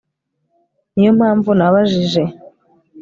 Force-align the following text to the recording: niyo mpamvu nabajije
niyo 0.93 1.11
mpamvu 1.19 1.49
nabajije 1.59 2.23